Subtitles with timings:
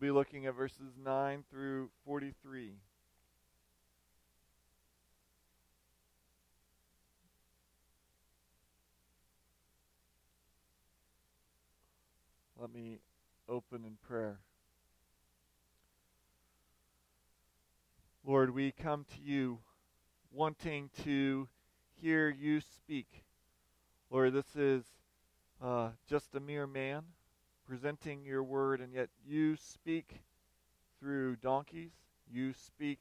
[0.00, 2.72] be looking at verses 9 through 43.
[12.58, 13.00] Let me
[13.46, 14.38] open in prayer.
[18.24, 19.58] Lord, we come to you
[20.32, 21.46] wanting to
[21.92, 23.24] hear you speak.
[24.08, 24.84] Lord, this is
[25.62, 27.02] uh, just a mere man
[27.70, 30.22] presenting your word, and yet you speak
[30.98, 31.92] through donkeys,
[32.28, 32.98] you speak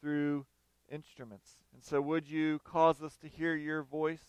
[0.00, 0.46] through
[0.88, 1.50] instruments.
[1.74, 4.22] And so, would you cause us to hear your voice,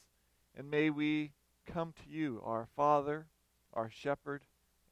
[0.57, 1.33] and may we
[1.67, 3.27] come to you, our Father,
[3.71, 4.41] our Shepherd,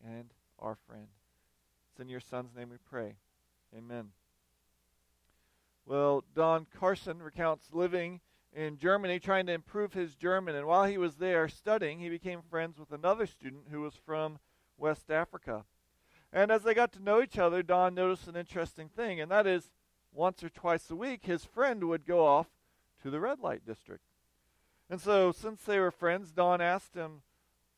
[0.06, 0.30] and
[0.60, 1.08] our friend.
[1.90, 3.16] It's in your Son's name we pray.
[3.76, 4.10] Amen.
[5.88, 8.20] Well, Don Carson recounts living
[8.56, 12.44] in Germany trying to improve his German, and while he was there studying, he became
[12.52, 14.38] friends with another student who was from
[14.78, 15.66] West Africa.
[16.32, 19.48] And as they got to know each other, Don noticed an interesting thing, and that
[19.48, 19.72] is
[20.12, 22.48] once or twice a week, his friend would go off
[23.04, 24.04] to the red light district.
[24.90, 27.22] And so, since they were friends, Don asked him,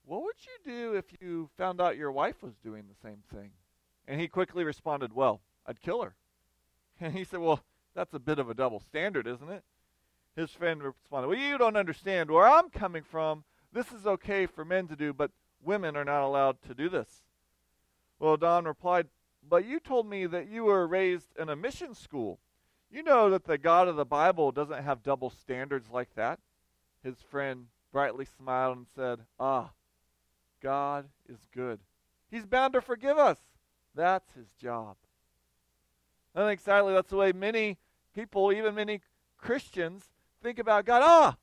[0.05, 3.51] What would you do if you found out your wife was doing the same thing?
[4.07, 6.15] And he quickly responded, Well, I'd kill her.
[6.99, 9.63] And he said, Well, that's a bit of a double standard, isn't it?
[10.35, 12.31] His friend responded, Well, you don't understand.
[12.31, 15.31] Where I'm coming from, this is okay for men to do, but
[15.63, 17.23] women are not allowed to do this.
[18.19, 19.07] Well, Don replied,
[19.47, 22.39] But you told me that you were raised in a mission school.
[22.89, 26.39] You know that the God of the Bible doesn't have double standards like that.
[27.03, 29.71] His friend brightly smiled and said, Ah,
[30.61, 31.79] God is good.
[32.29, 33.37] He's bound to forgive us.
[33.95, 34.95] That's his job.
[36.35, 37.77] I think sadly that's the way many
[38.13, 39.01] people, even many
[39.37, 40.05] Christians,
[40.43, 41.01] think about God.
[41.03, 41.37] Ah,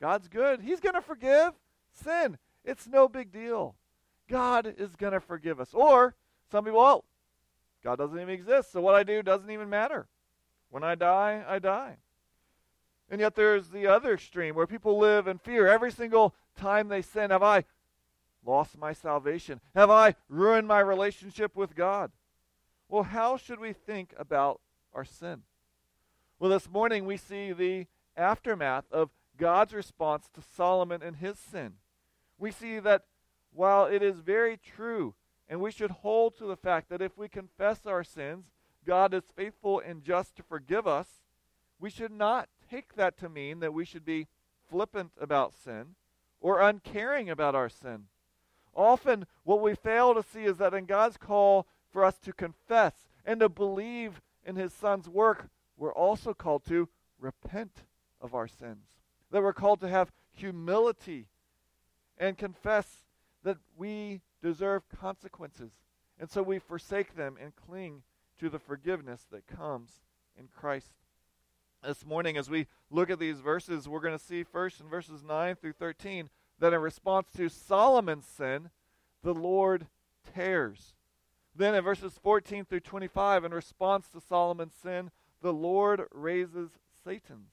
[0.00, 0.60] God's good.
[0.60, 1.52] He's going to forgive
[1.92, 2.38] sin.
[2.68, 3.76] It's no big deal.
[4.28, 5.70] God is going to forgive us.
[5.72, 6.14] Or
[6.52, 7.04] some people, well,
[7.82, 10.06] God doesn't even exist, so what I do doesn't even matter.
[10.68, 11.96] When I die, I die.
[13.10, 15.66] And yet there's the other extreme where people live in fear.
[15.66, 17.64] Every single time they sin, have I
[18.44, 19.60] lost my salvation?
[19.74, 22.10] Have I ruined my relationship with God?
[22.86, 24.60] Well, how should we think about
[24.92, 25.42] our sin?
[26.38, 31.74] Well, this morning we see the aftermath of God's response to Solomon and his sin.
[32.38, 33.02] We see that
[33.52, 35.14] while it is very true,
[35.48, 38.46] and we should hold to the fact that if we confess our sins,
[38.86, 41.06] God is faithful and just to forgive us,
[41.80, 44.28] we should not take that to mean that we should be
[44.68, 45.94] flippant about sin
[46.40, 48.04] or uncaring about our sin.
[48.74, 53.08] Often, what we fail to see is that in God's call for us to confess
[53.24, 56.88] and to believe in His Son's work, we're also called to
[57.18, 57.84] repent
[58.20, 58.86] of our sins.
[59.30, 61.26] That we're called to have humility
[62.18, 63.04] and confess
[63.44, 65.72] that we deserve consequences.
[66.18, 68.02] And so we forsake them and cling
[68.38, 70.00] to the forgiveness that comes
[70.38, 70.92] in Christ.
[71.84, 75.22] This morning, as we look at these verses, we're going to see first in verses
[75.22, 78.70] 9 through 13 that in response to Solomon's sin,
[79.22, 79.86] the Lord
[80.34, 80.94] tears.
[81.54, 86.70] Then in verses 14 through 25, in response to Solomon's sin, the Lord raises
[87.04, 87.52] Satan's.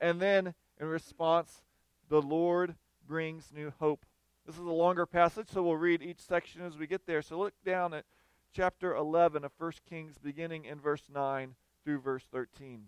[0.00, 1.62] And then in response,
[2.08, 2.76] the Lord
[3.06, 4.04] brings new hope.
[4.46, 7.22] This is a longer passage, so we'll read each section as we get there.
[7.22, 8.04] So look down at
[8.52, 12.84] chapter 11 of 1 Kings, beginning in verse 9 through verse 13.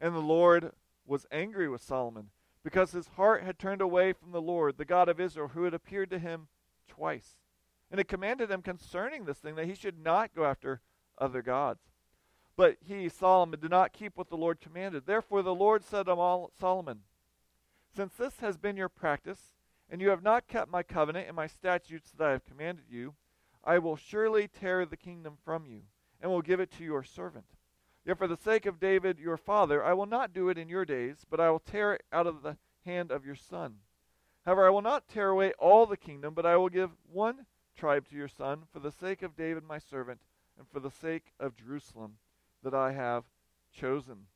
[0.00, 0.72] And the Lord
[1.06, 2.30] was angry with Solomon
[2.62, 5.74] because his heart had turned away from the Lord, the God of Israel, who had
[5.74, 6.48] appeared to him
[6.86, 7.36] twice.
[7.90, 10.80] And it commanded him concerning this thing that he should not go after
[11.16, 11.80] other gods.
[12.56, 15.06] But he, Solomon, did not keep what the Lord commanded.
[15.06, 17.00] Therefore the Lord said to Solomon,
[17.94, 19.54] Since this has been your practice,
[19.90, 23.14] and you have not kept my covenant and my statutes that I have commanded you,
[23.64, 25.82] I will surely tear the kingdom from you,
[26.20, 27.46] and will give it to your servant.
[28.04, 30.84] Yet for the sake of David your father, I will not do it in your
[30.84, 33.76] days, but I will tear it out of the hand of your son.
[34.46, 37.44] However, I will not tear away all the kingdom, but I will give one
[37.76, 40.20] tribe to your son, for the sake of David my servant,
[40.58, 42.16] and for the sake of Jerusalem
[42.62, 43.24] that I have
[43.72, 44.26] chosen.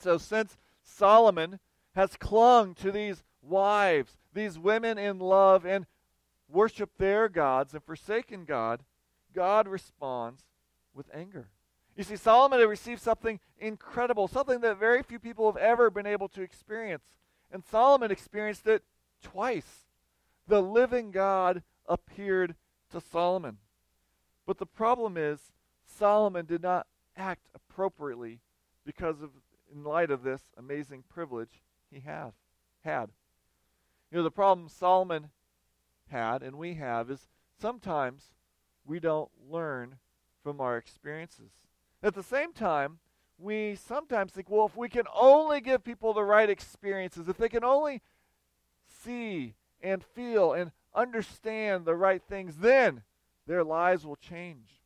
[0.00, 1.60] So, since Solomon
[1.98, 5.84] has clung to these wives, these women in love, and
[6.48, 8.84] worshiped their gods and forsaken God,
[9.34, 10.44] God responds
[10.94, 11.48] with anger.
[11.96, 16.06] You see, Solomon had received something incredible, something that very few people have ever been
[16.06, 17.02] able to experience.
[17.50, 18.84] And Solomon experienced it
[19.20, 19.88] twice.
[20.46, 22.54] The living God appeared
[22.92, 23.56] to Solomon.
[24.46, 25.40] But the problem is,
[25.84, 26.86] Solomon did not
[27.16, 28.38] act appropriately
[28.86, 29.30] because of
[29.74, 31.60] in light of this amazing privilege
[31.90, 32.32] he have,
[32.84, 33.10] had.
[34.10, 35.30] You know, the problem Solomon
[36.10, 37.28] had and we have is
[37.60, 38.32] sometimes
[38.84, 39.96] we don't learn
[40.42, 41.50] from our experiences.
[42.02, 42.98] At the same time,
[43.38, 47.48] we sometimes think, well, if we can only give people the right experiences, if they
[47.48, 48.02] can only
[49.04, 53.02] see and feel and understand the right things, then
[53.46, 54.82] their lives will change.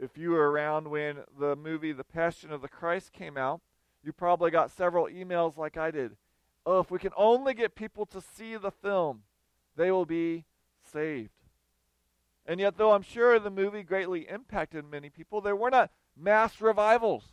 [0.00, 3.60] If you were around when the movie The Passion of the Christ came out,
[4.04, 6.16] you probably got several emails like I did.
[6.64, 9.22] Oh, if we can only get people to see the film,
[9.76, 10.44] they will be
[10.92, 11.30] saved.
[12.46, 16.60] And yet, though I'm sure the movie greatly impacted many people, there were not mass
[16.60, 17.32] revivals.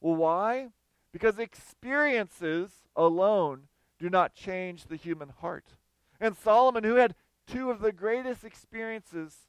[0.00, 0.68] Well, why?
[1.12, 3.62] Because experiences alone
[3.98, 5.66] do not change the human heart.
[6.20, 7.14] And Solomon, who had
[7.46, 9.48] two of the greatest experiences,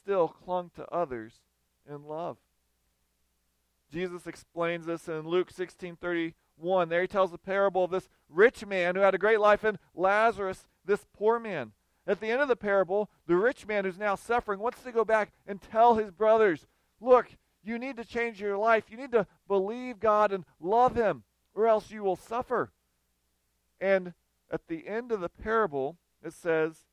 [0.00, 1.40] still clung to others
[1.88, 2.36] in love.
[3.96, 6.90] Jesus explains this in Luke 16:31.
[6.90, 9.78] There he tells the parable of this rich man who had a great life and
[9.94, 11.72] Lazarus, this poor man.
[12.06, 15.02] At the end of the parable, the rich man who's now suffering wants to go
[15.02, 16.66] back and tell his brothers,
[17.00, 18.90] Look, you need to change your life.
[18.90, 22.72] You need to believe God and love Him, or else you will suffer.
[23.80, 24.12] And
[24.50, 26.84] at the end of the parable, it says,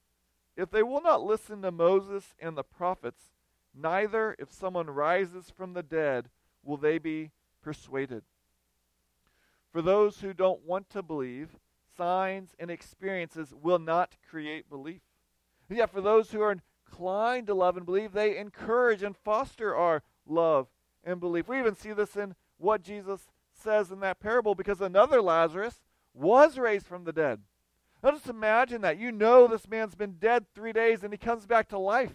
[0.55, 3.33] If they will not listen to Moses and the prophets,
[3.75, 6.29] neither if someone rises from the dead
[6.63, 7.31] will they be
[7.61, 8.23] persuaded.
[9.71, 11.57] For those who don't want to believe,
[11.97, 15.01] signs and experiences will not create belief.
[15.69, 16.55] Yet for those who are
[16.87, 20.67] inclined to love and believe, they encourage and foster our love
[21.03, 21.47] and belief.
[21.47, 25.81] We even see this in what Jesus says in that parable because another Lazarus
[26.13, 27.41] was raised from the dead.
[28.03, 28.99] Now just imagine that.
[28.99, 32.13] You know this man's been dead three days and he comes back to life.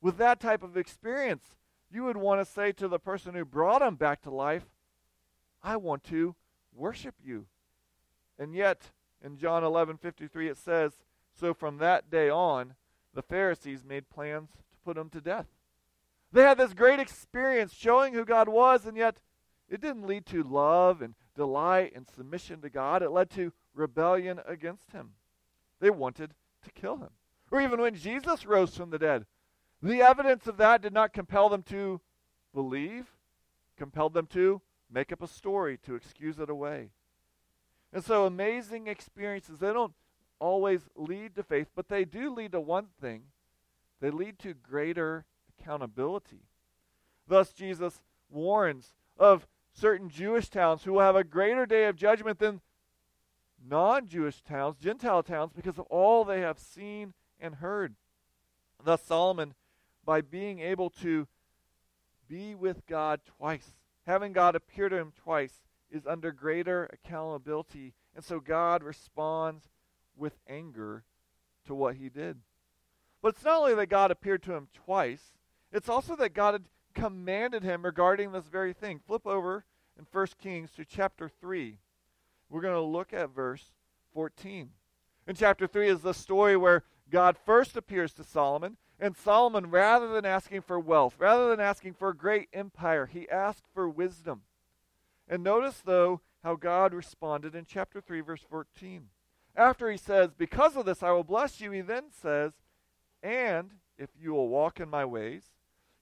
[0.00, 1.54] With that type of experience,
[1.90, 4.64] you would want to say to the person who brought him back to life,
[5.62, 6.34] I want to
[6.74, 7.46] worship you.
[8.38, 8.90] And yet,
[9.22, 10.92] in John 11:53 it says,
[11.32, 12.74] so from that day on,
[13.14, 15.46] the Pharisees made plans to put him to death.
[16.32, 19.20] They had this great experience showing who God was, and yet
[19.68, 23.02] it didn't lead to love and delight and submission to God.
[23.02, 25.10] It led to rebellion against Him.
[25.80, 27.10] They wanted to kill Him.
[27.50, 29.26] Or even when Jesus rose from the dead,
[29.82, 32.00] the evidence of that did not compel them to
[32.52, 33.06] believe,
[33.76, 34.60] compelled them to
[34.90, 36.90] make up a story to excuse it away.
[37.92, 39.94] And so amazing experiences, they don't
[40.38, 43.24] always lead to faith, but they do lead to one thing
[44.00, 45.26] they lead to greater
[45.58, 46.40] accountability.
[47.28, 48.00] Thus, Jesus
[48.30, 52.60] warns of certain Jewish towns who will have a greater day of judgment than
[53.62, 57.94] non Jewish towns, Gentile towns, because of all they have seen and heard.
[58.82, 59.54] Thus, Solomon,
[60.04, 61.26] by being able to
[62.28, 63.74] be with God twice,
[64.06, 67.94] having God appear to him twice, is under greater accountability.
[68.14, 69.68] And so God responds
[70.16, 71.04] with anger
[71.66, 72.38] to what he did.
[73.22, 75.34] But it's not only that God appeared to him twice,
[75.72, 76.64] it's also that God had
[76.94, 79.00] commanded him regarding this very thing.
[79.06, 79.64] Flip over
[79.98, 81.78] in 1 Kings to chapter 3.
[82.48, 83.72] We're going to look at verse
[84.14, 84.70] 14.
[85.26, 90.08] In chapter 3 is the story where God first appears to Solomon, and Solomon, rather
[90.08, 94.42] than asking for wealth, rather than asking for a great empire, he asked for wisdom.
[95.26, 99.08] And notice, though, how God responded in chapter 3, verse 14.
[99.56, 102.52] After he says, Because of this I will bless you, he then says,
[103.22, 105.44] And if you will walk in my ways,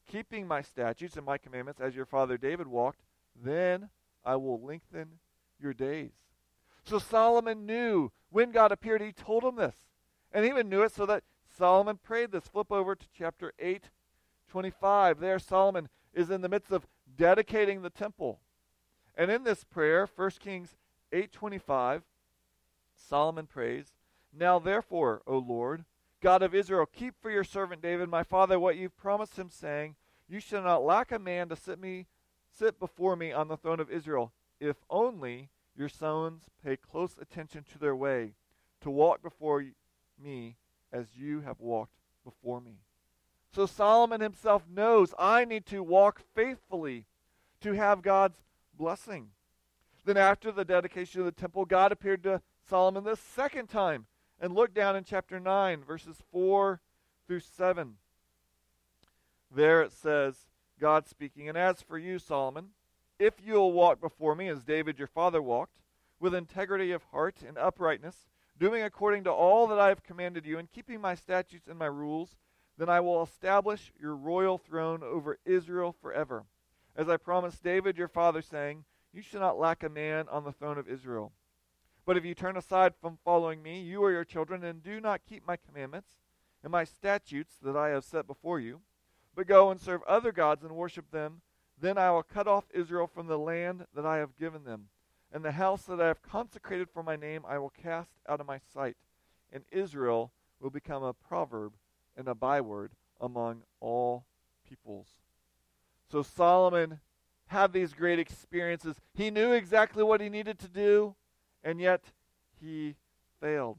[0.06, 3.00] keeping my statutes and my commandments as your father David walked,
[3.40, 3.90] then
[4.24, 5.20] I will lengthen
[5.60, 6.12] your days.
[6.84, 9.76] So Solomon knew when God appeared, he told him this.
[10.32, 11.22] And he even knew it so that
[11.58, 12.44] Solomon prayed this.
[12.44, 13.90] Flip over to chapter 8,
[14.48, 15.20] 25.
[15.20, 16.86] There, Solomon is in the midst of
[17.16, 18.40] dedicating the temple.
[19.16, 20.76] And in this prayer, 1 Kings
[21.12, 22.02] 8:25,
[22.96, 23.92] Solomon prays,
[24.32, 25.84] Now therefore, O Lord,
[26.20, 29.96] God of Israel, keep for your servant David, my father, what you've promised him, saying,
[30.28, 32.06] You shall not lack a man to sit me
[32.50, 37.64] sit before me on the throne of Israel, if only your sons pay close attention
[37.70, 38.32] to their way,
[38.80, 39.64] to walk before
[40.20, 40.56] me
[40.92, 42.78] as you have walked before me.
[43.54, 47.06] So Solomon himself knows I need to walk faithfully
[47.60, 48.38] to have God's
[48.76, 49.28] blessing.
[50.04, 54.06] Then, after the dedication of the temple, God appeared to Solomon the second time
[54.40, 56.80] and look down in chapter 9, verses 4
[57.26, 57.94] through 7.
[59.54, 60.46] There it says,
[60.80, 62.68] God speaking, And as for you, Solomon,
[63.18, 65.80] if you will walk before me as David your father walked,
[66.20, 68.28] with integrity of heart and uprightness,
[68.58, 71.86] doing according to all that I have commanded you, and keeping my statutes and my
[71.86, 72.36] rules,
[72.76, 76.44] then I will establish your royal throne over Israel forever.
[76.96, 80.52] As I promised David your father, saying, You shall not lack a man on the
[80.52, 81.32] throne of Israel.
[82.04, 85.26] But if you turn aside from following me, you or your children, and do not
[85.28, 86.16] keep my commandments
[86.62, 88.80] and my statutes that I have set before you,
[89.34, 91.42] but go and serve other gods and worship them,
[91.80, 94.88] then I will cut off Israel from the land that I have given them,
[95.32, 98.46] and the house that I have consecrated for my name I will cast out of
[98.46, 98.96] my sight,
[99.52, 101.74] and Israel will become a proverb
[102.16, 104.24] and a byword among all
[104.68, 105.08] peoples.
[106.10, 107.00] So Solomon
[107.48, 108.96] had these great experiences.
[109.14, 111.14] He knew exactly what he needed to do,
[111.62, 112.04] and yet
[112.60, 112.96] he
[113.40, 113.78] failed.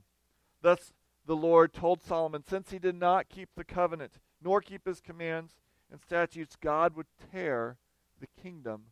[0.61, 0.93] Thus,
[1.25, 5.53] the Lord told Solomon, since he did not keep the covenant, nor keep his commands
[5.91, 7.77] and statutes, God would tear
[8.19, 8.85] the kingdom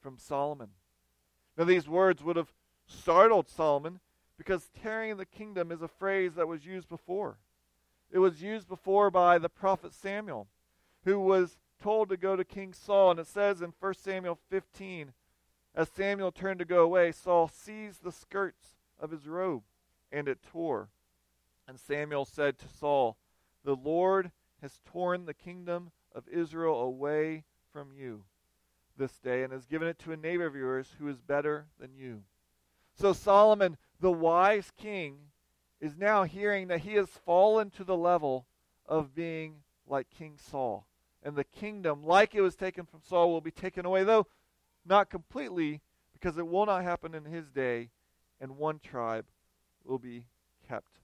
[0.00, 0.70] from Solomon.
[1.56, 2.52] Now, these words would have
[2.86, 4.00] startled Solomon
[4.36, 7.38] because tearing the kingdom is a phrase that was used before.
[8.10, 10.48] It was used before by the prophet Samuel,
[11.04, 13.12] who was told to go to King Saul.
[13.12, 15.12] And it says in 1 Samuel 15,
[15.74, 19.62] as Samuel turned to go away, Saul seized the skirts of his robe,
[20.12, 20.88] and it tore.
[21.66, 23.16] And Samuel said to Saul,
[23.64, 24.30] The Lord
[24.60, 28.24] has torn the kingdom of Israel away from you
[28.96, 31.94] this day and has given it to a neighbor of yours who is better than
[31.94, 32.22] you.
[32.94, 35.16] So Solomon, the wise king,
[35.80, 38.46] is now hearing that he has fallen to the level
[38.86, 40.86] of being like King Saul.
[41.22, 44.26] And the kingdom, like it was taken from Saul, will be taken away, though
[44.86, 45.80] not completely,
[46.12, 47.90] because it will not happen in his day,
[48.40, 49.26] and one tribe
[49.84, 50.26] will be
[50.68, 50.98] kept.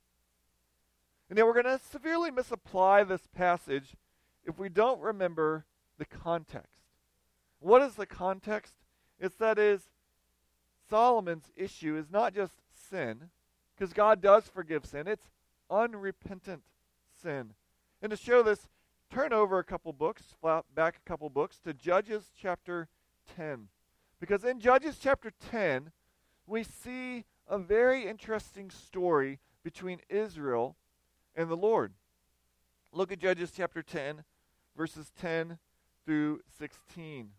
[1.29, 3.95] And now we're going to severely misapply this passage
[4.45, 5.65] if we don't remember
[5.99, 6.80] the context.
[7.61, 8.75] What is the context?
[9.19, 9.83] It's that is
[10.89, 13.31] Solomon's issue is not just sin,
[13.77, 15.07] because God does forgive sin.
[15.07, 15.29] It's
[15.71, 16.63] unrepentant
[17.23, 17.55] sin.
[18.03, 18.67] And to show this,
[19.11, 20.35] turn over a couple books,
[20.75, 22.89] back a couple books to Judges chapter
[23.37, 23.69] 10.
[24.19, 25.93] Because in Judges chapter 10,
[26.47, 30.77] we see a very interesting story between Israel
[31.37, 31.93] and the Lord.
[32.93, 34.25] Look at Judges chapter 10,
[34.77, 35.59] verses 10
[36.05, 37.31] through 16.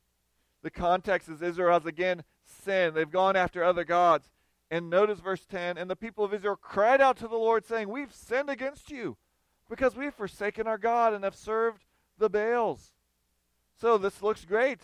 [0.63, 2.95] The context is Israel has again sinned.
[2.95, 4.29] They've gone after other gods.
[4.69, 7.89] And notice verse 10 And the people of Israel cried out to the Lord, saying,
[7.89, 9.17] We've sinned against you,
[9.69, 11.85] because we've forsaken our God and have served
[12.17, 12.93] the Baals.
[13.79, 14.79] So this looks great.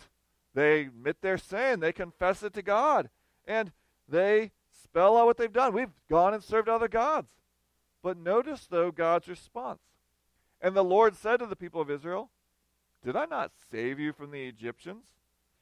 [0.54, 3.10] They admit their sin, they confess it to God,
[3.46, 3.70] and
[4.08, 4.50] they
[4.82, 5.72] spell out what they've done.
[5.72, 7.28] We've gone and served other gods.
[8.02, 9.80] But notice, though, God's response.
[10.60, 12.30] And the Lord said to the people of Israel,
[13.04, 15.04] Did I not save you from the Egyptians,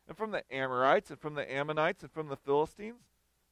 [0.08, 3.02] and from the Amorites, and from the Ammonites, and from the Philistines?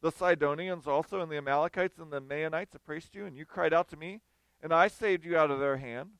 [0.00, 3.88] The Sidonians also, and the Amalekites, and the Maonites oppressed you, and you cried out
[3.88, 4.20] to me,
[4.62, 6.10] and I saved you out of their hand.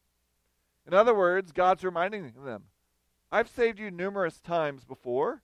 [0.87, 2.65] In other words, God's reminding them,
[3.31, 5.43] I've saved you numerous times before.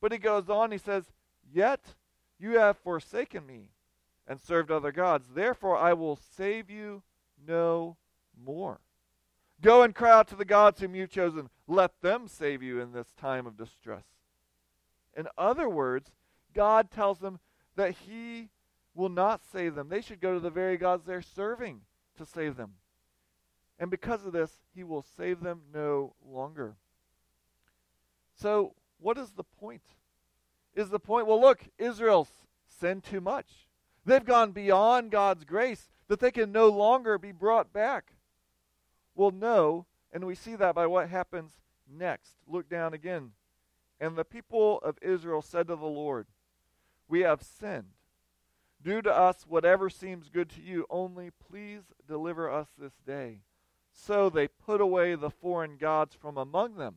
[0.00, 1.12] But he goes on, he says,
[1.52, 1.94] Yet
[2.38, 3.70] you have forsaken me
[4.26, 5.28] and served other gods.
[5.34, 7.02] Therefore, I will save you
[7.46, 7.96] no
[8.44, 8.80] more.
[9.60, 11.48] Go and cry out to the gods whom you've chosen.
[11.66, 14.04] Let them save you in this time of distress.
[15.16, 16.10] In other words,
[16.54, 17.40] God tells them
[17.74, 18.50] that He
[18.94, 19.88] will not save them.
[19.88, 21.80] They should go to the very gods they're serving
[22.16, 22.74] to save them.
[23.78, 26.76] And because of this, He will save them no longer.
[28.34, 29.82] So, what is the point?
[30.74, 32.30] Is the point, well, look, Israel's
[32.66, 33.46] sinned too much.
[34.04, 38.12] They've gone beyond God's grace that they can no longer be brought back.
[39.14, 41.52] Well, no, and we see that by what happens
[41.90, 42.34] next.
[42.46, 43.32] Look down again.
[44.00, 46.26] And the people of Israel said to the Lord,
[47.08, 47.92] We have sinned.
[48.82, 53.40] Do to us whatever seems good to you, only please deliver us this day.
[53.92, 56.96] So they put away the foreign gods from among them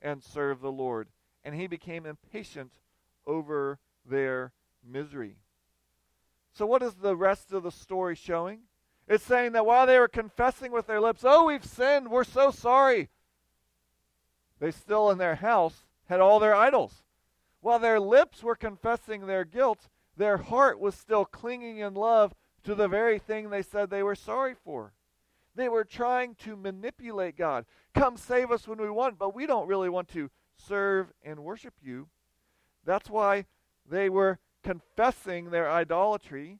[0.00, 1.08] and served the Lord.
[1.44, 2.72] And he became impatient
[3.26, 4.52] over their
[4.82, 5.36] misery.
[6.54, 8.60] So, what is the rest of the story showing?
[9.06, 12.50] It's saying that while they were confessing with their lips, Oh, we've sinned, we're so
[12.50, 13.10] sorry,
[14.58, 17.02] they still in their house had all their idols.
[17.60, 22.34] While their lips were confessing their guilt, their heart was still clinging in love
[22.64, 24.92] to the very thing they said they were sorry for.
[25.54, 27.66] They were trying to manipulate God.
[27.94, 31.74] Come save us when we want, but we don't really want to serve and worship
[31.82, 32.08] you.
[32.84, 33.46] That's why
[33.88, 36.58] they were confessing their idolatry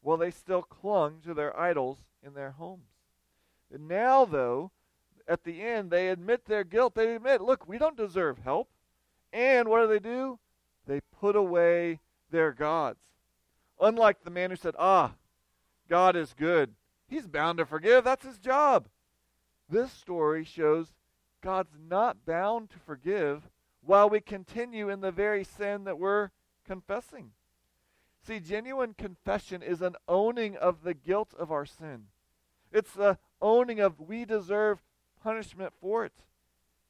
[0.00, 2.88] while they still clung to their idols in their homes.
[3.72, 4.70] And now, though,
[5.26, 6.94] at the end, they admit their guilt.
[6.94, 8.70] They admit, look, we don't deserve help.
[9.32, 10.38] And what do they do?
[10.86, 13.00] They put away their gods.
[13.80, 15.14] Unlike the man who said, ah,
[15.88, 16.74] God is good.
[17.06, 18.04] He's bound to forgive.
[18.04, 18.88] That's his job.
[19.68, 20.94] This story shows
[21.40, 23.48] God's not bound to forgive
[23.82, 26.30] while we continue in the very sin that we're
[26.66, 27.30] confessing.
[28.26, 32.06] See, genuine confession is an owning of the guilt of our sin.
[32.72, 34.82] It's the owning of we deserve
[35.22, 36.12] punishment for it.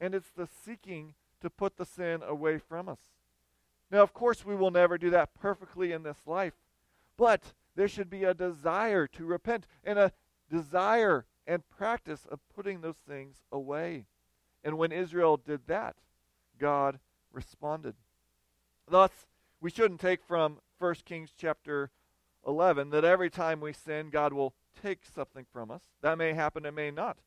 [0.01, 2.99] and it's the seeking to put the sin away from us.
[3.91, 6.53] Now, of course, we will never do that perfectly in this life,
[7.17, 10.11] but there should be a desire to repent and a
[10.49, 14.05] desire and practice of putting those things away.
[14.63, 15.95] And when Israel did that,
[16.59, 16.99] God
[17.31, 17.95] responded.
[18.87, 19.11] Thus,
[19.61, 21.91] we shouldn't take from 1 Kings chapter
[22.45, 25.83] 11 that every time we sin, God will take something from us.
[26.01, 27.17] That may happen, it may not.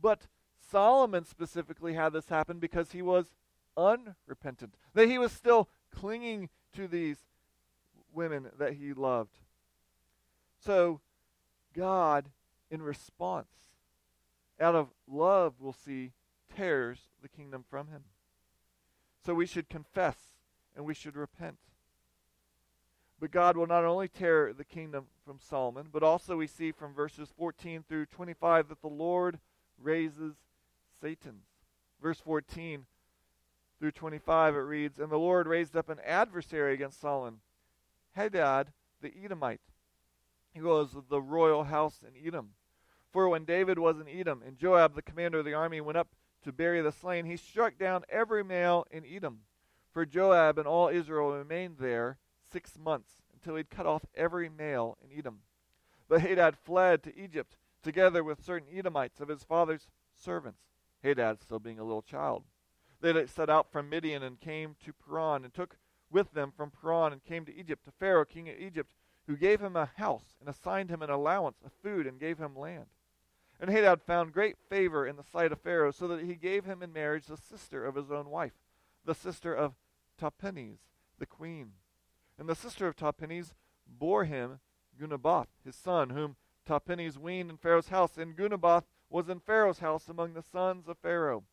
[0.00, 0.26] But
[0.70, 3.32] Solomon specifically had this happen because he was
[3.76, 7.18] unrepentant, that he was still clinging to these
[8.12, 9.38] women that he loved.
[10.64, 11.00] So,
[11.74, 12.30] God,
[12.70, 13.46] in response,
[14.58, 16.12] out of love, will see,
[16.56, 18.04] tears the kingdom from him.
[19.24, 20.16] So we should confess
[20.74, 21.58] and we should repent.
[23.18, 26.94] But God will not only tear the kingdom from Solomon, but also we see from
[26.94, 29.38] verses 14 through 25 that the Lord
[29.82, 30.34] raises
[31.00, 31.40] Satan.
[32.00, 32.86] Verse 14
[33.78, 37.40] through 25 it reads, And the Lord raised up an adversary against Solomon,
[38.12, 39.60] Hadad the Edomite.
[40.52, 42.50] He was of the royal house in Edom.
[43.12, 46.08] For when David was in Edom, and Joab, the commander of the army, went up
[46.44, 49.40] to bury the slain, he struck down every male in Edom.
[49.92, 52.18] For Joab and all Israel remained there
[52.50, 55.40] six months until he'd cut off every male in Edom.
[56.08, 60.62] But Hadad fled to Egypt together with certain Edomites of his father's servants,
[61.02, 62.44] Hadad still being a little child.
[63.12, 65.76] They set out from Midian and came to Paran and took
[66.10, 68.92] with them from Paran and came to Egypt to Pharaoh, king of Egypt,
[69.26, 72.56] who gave him a house and assigned him an allowance of food and gave him
[72.56, 72.86] land.
[73.60, 76.82] And Hadad found great favor in the sight of Pharaoh, so that he gave him
[76.82, 78.52] in marriage the sister of his own wife,
[79.04, 79.74] the sister of
[80.20, 80.78] Tahpenes,
[81.18, 81.72] the queen.
[82.38, 83.54] And the sister of Tahpenes
[83.86, 84.60] bore him
[85.00, 86.36] Genubath, his son, whom
[86.68, 88.18] Tahpenes weaned in Pharaoh's house.
[88.18, 91.44] And Genubath was in Pharaoh's house among the sons of Pharaoh.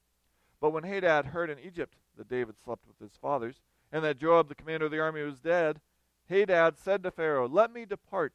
[0.63, 3.59] But when Hadad heard in Egypt that David slept with his fathers,
[3.91, 5.81] and that Joab the commander of the army was dead,
[6.29, 8.31] Hadad said to Pharaoh, Let me depart,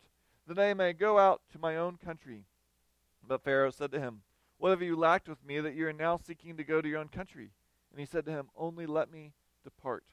[0.47, 2.45] that I may go out to my own country.
[3.27, 4.21] But Pharaoh said to him,
[4.59, 6.99] What have you lacked with me that you are now seeking to go to your
[6.99, 7.53] own country?
[7.91, 9.33] And he said to him, Only let me
[9.65, 10.05] depart.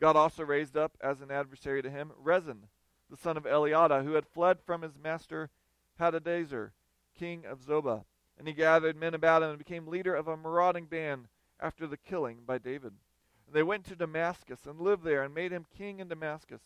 [0.00, 2.68] God also raised up as an adversary to him Rezin,
[3.10, 5.50] the son of Eliada, who had fled from his master
[6.00, 6.70] Hadadezer,
[7.14, 8.04] king of Zobah.
[8.38, 11.28] And he gathered men about him and became leader of a marauding band
[11.62, 12.92] after the killing by David.
[13.46, 16.60] And they went to Damascus and lived there and made him king in Damascus.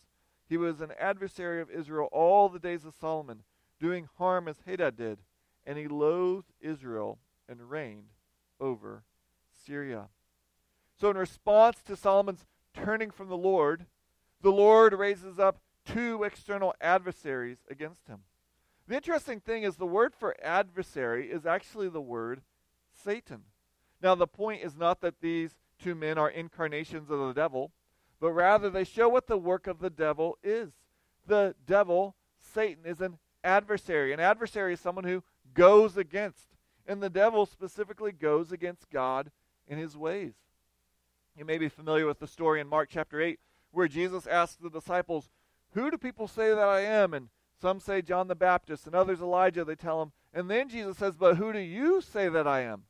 [0.49, 3.43] He was an adversary of Israel all the days of Solomon,
[3.79, 5.19] doing harm as Hadad did.
[5.65, 8.09] And he loathed Israel and reigned
[8.59, 9.03] over
[9.65, 10.07] Syria.
[10.99, 13.85] So, in response to Solomon's turning from the Lord,
[14.41, 18.19] the Lord raises up two external adversaries against him.
[18.87, 22.41] The interesting thing is the word for adversary is actually the word
[23.03, 23.43] Satan.
[24.01, 27.71] Now, the point is not that these two men are incarnations of the devil,
[28.19, 30.71] but rather they show what the work of the devil is.
[31.25, 34.13] The devil, Satan, is an adversary.
[34.13, 36.47] An adversary is someone who goes against.
[36.87, 39.31] And the devil specifically goes against God
[39.67, 40.33] in his ways.
[41.37, 43.39] You may be familiar with the story in Mark chapter 8
[43.71, 45.29] where Jesus asked the disciples,
[45.73, 47.13] Who do people say that I am?
[47.13, 47.29] And
[47.61, 50.11] some say John the Baptist, and others Elijah, they tell him.
[50.33, 52.83] And then Jesus says, But who do you say that I am?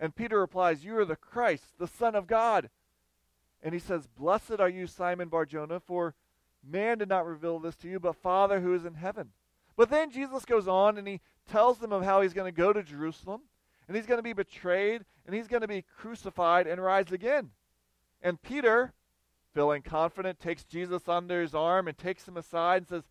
[0.00, 2.70] And Peter replies, You are the Christ, the Son of God.
[3.62, 6.14] And he says, Blessed are you, Simon Barjona, for
[6.66, 9.28] man did not reveal this to you, but Father who is in heaven.
[9.76, 12.72] But then Jesus goes on and he tells them of how he's going to go
[12.72, 13.42] to Jerusalem,
[13.86, 17.50] and he's going to be betrayed, and he's going to be crucified and rise again.
[18.22, 18.92] And Peter,
[19.54, 23.04] feeling confident, takes Jesus under his arm and takes him aside and says,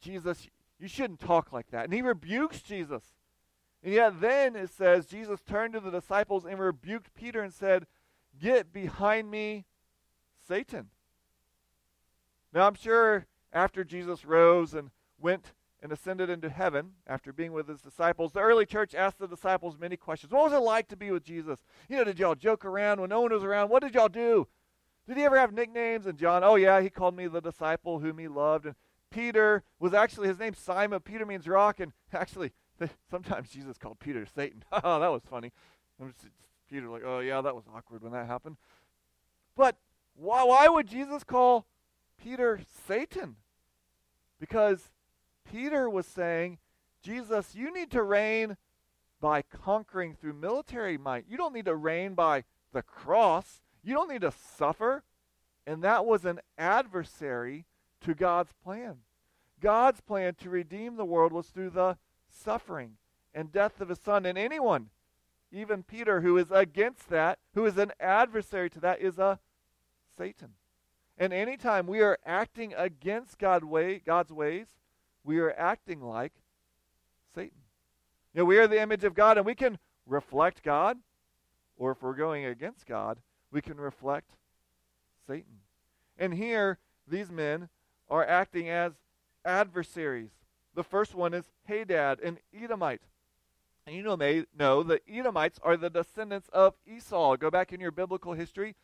[0.00, 0.48] Jesus,
[0.80, 1.84] you shouldn't talk like that.
[1.84, 3.02] And he rebukes Jesus.
[3.82, 7.86] And yet then it says, Jesus turned to the disciples and rebuked Peter and said,
[8.40, 9.66] Get behind me,
[10.46, 10.88] Satan.
[12.52, 17.68] Now I'm sure after Jesus rose and went and ascended into heaven after being with
[17.68, 20.32] his disciples, the early church asked the disciples many questions.
[20.32, 21.62] What was it like to be with Jesus?
[21.88, 23.68] You know, did y'all joke around when no one was around?
[23.68, 24.46] What did y'all do?
[25.08, 26.06] Did he ever have nicknames?
[26.06, 28.66] And John, oh yeah, he called me the disciple whom he loved.
[28.66, 28.76] And
[29.10, 31.00] Peter was actually his name Simon.
[31.00, 32.52] Peter means rock, and actually
[33.10, 34.64] sometimes Jesus called Peter Satan.
[34.72, 35.52] oh, that was funny.
[36.00, 36.26] Just,
[36.68, 38.56] Peter like, oh yeah, that was awkward when that happened.
[39.56, 39.76] But
[40.14, 41.66] why, why would Jesus call
[42.22, 43.36] Peter Satan?
[44.40, 44.90] Because
[45.50, 46.58] Peter was saying,
[47.02, 48.56] Jesus, you need to reign
[49.20, 51.26] by conquering through military might.
[51.28, 53.62] You don't need to reign by the cross.
[53.82, 55.04] You don't need to suffer.
[55.66, 57.66] And that was an adversary
[58.00, 58.98] to God's plan.
[59.60, 61.96] God's plan to redeem the world was through the
[62.32, 62.96] suffering
[63.34, 64.26] and death of his son.
[64.26, 64.90] And anyone
[65.52, 69.38] even Peter, who is against that, who is an adversary to that, is a
[70.16, 70.54] Satan.
[71.18, 74.66] And anytime we are acting against God way, God's ways,
[75.22, 76.32] we are acting like
[77.34, 77.58] Satan.
[78.32, 80.96] You know, we are the image of God, and we can reflect God,
[81.76, 83.18] or if we're going against God,
[83.52, 84.30] we can reflect
[85.26, 85.60] Satan.
[86.18, 87.68] And here, these men
[88.08, 88.92] are acting as
[89.44, 90.30] adversaries.
[90.74, 93.02] The first one is Hadad, an Edomite.
[93.86, 97.36] And you know, may know the Edomites are the descendants of Esau.
[97.36, 98.76] Go back in your biblical history.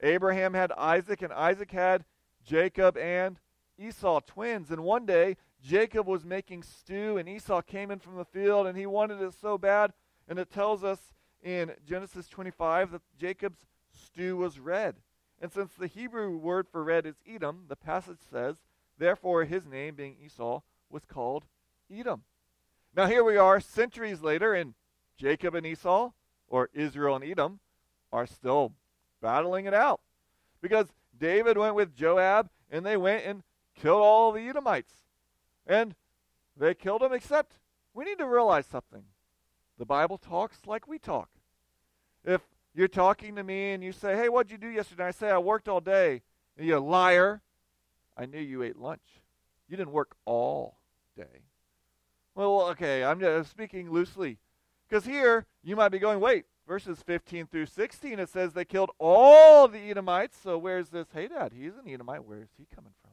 [0.00, 2.04] Abraham had Isaac, and Isaac had
[2.44, 3.38] Jacob and
[3.78, 4.70] Esau, twins.
[4.70, 8.76] And one day, Jacob was making stew, and Esau came in from the field, and
[8.76, 9.92] he wanted it so bad.
[10.28, 14.96] And it tells us in Genesis 25 that Jacob's stew was red.
[15.40, 18.56] And since the Hebrew word for red is Edom, the passage says,
[18.98, 20.60] therefore his name, being Esau,
[20.92, 21.44] was called
[21.90, 22.22] Edom.
[22.94, 24.74] Now here we are centuries later, and
[25.16, 26.10] Jacob and Esau,
[26.48, 27.60] or Israel and Edom,
[28.12, 28.72] are still
[29.20, 30.00] battling it out.
[30.60, 33.42] Because David went with Joab, and they went and
[33.74, 34.92] killed all the Edomites.
[35.66, 35.94] And
[36.56, 37.58] they killed them, except
[37.94, 39.04] we need to realize something.
[39.78, 41.30] The Bible talks like we talk.
[42.24, 42.42] If
[42.74, 45.04] you're talking to me and you say, hey, what'd you do yesterday?
[45.04, 46.22] I say, I worked all day.
[46.56, 47.40] And you a liar.
[48.16, 49.00] I knew you ate lunch.
[49.68, 50.76] You didn't work all
[51.16, 51.44] day.
[52.34, 54.38] Well, okay, I'm just speaking loosely.
[54.88, 58.90] Because here, you might be going, wait, verses 15 through 16, it says they killed
[58.98, 60.36] all the Edomites.
[60.42, 61.52] So where's this Hadad?
[61.52, 62.24] He's an Edomite.
[62.24, 63.12] Where is he coming from?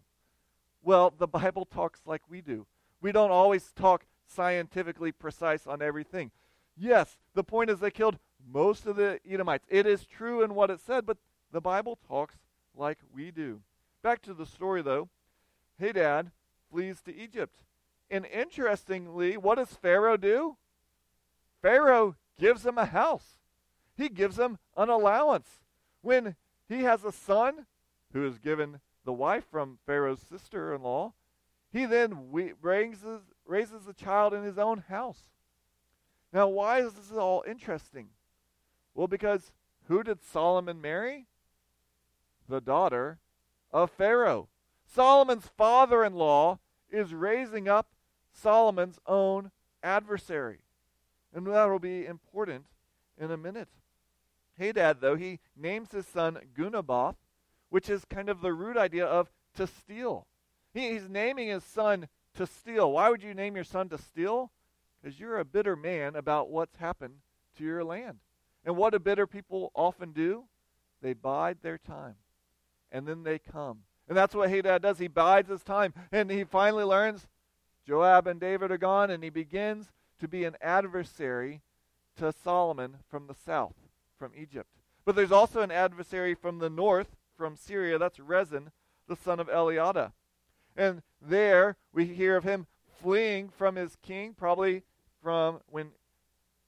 [0.82, 2.66] Well, the Bible talks like we do.
[3.02, 6.32] We don't always talk scientifically precise on everything.
[6.78, 8.20] Yes, the point is they killed
[8.52, 9.66] most of the Edomites.
[9.70, 11.18] It is true in what it said, but
[11.52, 12.36] the Bible talks
[12.76, 13.62] like we do.
[14.02, 15.10] Back to the story, though.
[15.80, 16.32] Hadad
[16.72, 17.64] flees to Egypt.
[18.12, 20.58] And interestingly, what does Pharaoh do?
[21.62, 23.38] Pharaoh gives him a house.
[23.96, 25.48] He gives him an allowance.
[26.02, 26.36] When
[26.68, 27.66] he has a son
[28.14, 31.14] who is given the wife from Pharaoh's sister in law,
[31.72, 35.30] he then raises, raises the child in his own house.
[36.34, 38.10] Now, why is this all interesting?
[38.96, 39.52] Well, because
[39.88, 41.28] who did Solomon marry?
[42.48, 43.20] The daughter
[43.72, 44.48] of Pharaoh.
[44.86, 46.60] Solomon's father in law
[46.92, 47.88] is raising up
[48.42, 49.52] Solomon's own
[49.84, 50.60] adversary.
[51.34, 52.66] And that will be important
[53.20, 53.70] in a minute.
[54.58, 57.16] Hadad, though, he names his son Genubath,
[57.70, 60.28] which is kind of the root idea of to steal.
[60.74, 62.92] He, he's naming his son to steal.
[62.92, 64.52] Why would you name your son to steal?
[65.02, 67.16] Because you're a bitter man about what's happened
[67.58, 68.18] to your land.
[68.66, 70.44] And what do bitter people often do?
[71.02, 72.16] They bide their time.
[72.92, 73.80] And then they come.
[74.08, 75.00] And that's what Hadad does.
[75.00, 75.94] He bides his time.
[76.12, 77.28] And he finally learns
[77.90, 81.62] Joab and David are gone, and he begins to be an adversary
[82.18, 83.74] to Solomon from the south,
[84.16, 84.70] from Egypt.
[85.06, 87.98] But there's also an adversary from the north, from Syria.
[87.98, 88.70] That's Rezin,
[89.08, 90.12] the son of Eliada.
[90.78, 92.68] And there we hear of him
[93.02, 94.84] fleeing from his king, probably
[95.24, 95.88] from when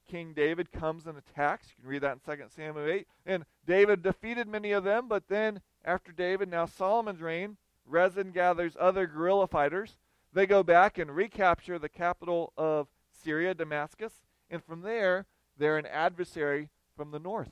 [0.09, 1.67] King David comes and attacks.
[1.69, 3.07] You can read that in 2 Samuel 8.
[3.27, 8.75] And David defeated many of them, but then after David, now Solomon's reign, Rezin gathers
[8.79, 9.97] other guerrilla fighters
[10.33, 14.13] they go back and recapture the capital of Syria, Damascus,
[14.49, 15.25] and from there,
[15.57, 17.51] they're an adversary from the north.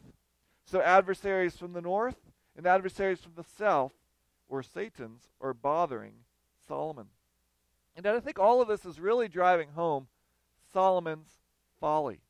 [0.66, 2.18] So, adversaries from the north
[2.56, 3.94] and adversaries from the south,
[4.48, 6.14] or Satan's, are bothering
[6.68, 7.08] Solomon.
[7.96, 10.08] And I think all of this is really driving home
[10.72, 11.30] Solomon's
[11.80, 12.22] folly.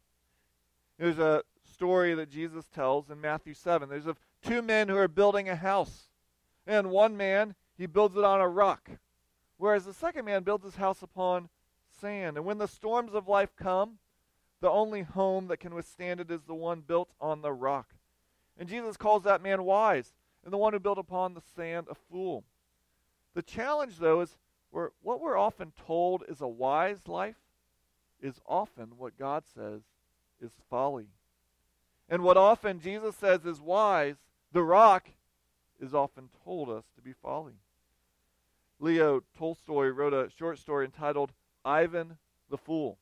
[0.98, 3.90] There's a story that Jesus tells in Matthew 7.
[3.90, 6.10] There's of two men who are building a house.
[6.68, 8.90] And one man, he builds it on a rock.
[9.60, 11.50] Whereas the second man builds his house upon
[12.00, 12.38] sand.
[12.38, 14.00] And when the storms of life come,
[14.62, 17.93] the only home that can withstand it is the one built on the rock.
[18.58, 20.13] And Jesus calls that man wise,
[20.45, 22.45] and the one who built upon the sand a fool.
[23.36, 24.38] The challenge, though, is
[24.72, 27.38] we're, what we're often told is a wise life
[28.22, 29.82] is often what God says
[30.41, 31.08] is folly.
[32.08, 34.15] And what often Jesus says is wise,
[34.54, 35.10] the rock,
[35.82, 37.60] is often told us to be folly.
[38.80, 41.32] Leo Tolstoy wrote a short story entitled
[41.65, 42.18] Ivan
[42.50, 42.98] the Fool.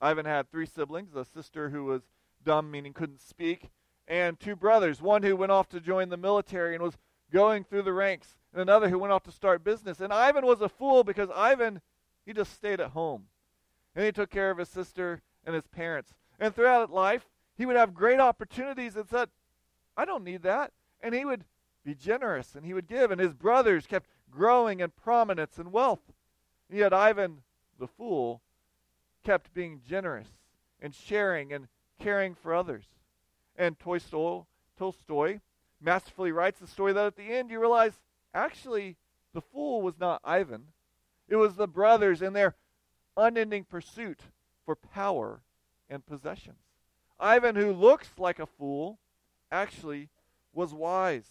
[0.00, 2.02] Ivan had three siblings a sister who was
[2.44, 3.70] dumb, meaning couldn't speak,
[4.06, 6.98] and two brothers one who went off to join the military and was
[7.32, 10.00] going through the ranks, and another who went off to start business.
[10.00, 11.80] And Ivan was a fool because Ivan,
[12.24, 13.26] he just stayed at home.
[13.96, 16.14] And he took care of his sister and his parents.
[16.38, 19.28] And throughout life, he would have great opportunities and said,
[19.96, 20.72] I don't need that.
[21.00, 21.44] And he would
[21.84, 23.10] be generous and he would give.
[23.10, 26.12] And his brothers kept growing in prominence and wealth.
[26.68, 27.42] And yet Ivan
[27.78, 28.42] the fool
[29.24, 30.28] kept being generous
[30.80, 31.68] and sharing and
[32.00, 32.84] caring for others.
[33.56, 34.42] And Tolstoy,
[34.78, 35.40] Tolstoy
[35.80, 38.00] masterfully writes the story that at the end you realize
[38.32, 38.96] actually
[39.32, 40.68] the fool was not Ivan,
[41.28, 42.54] it was the brothers in their
[43.16, 44.20] unending pursuit
[44.64, 45.40] for power
[45.88, 46.58] and possessions.
[47.18, 48.98] Ivan, who looks like a fool,
[49.50, 50.08] actually
[50.52, 51.26] was wise.